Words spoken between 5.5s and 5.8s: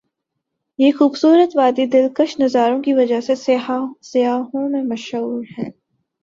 ہے۔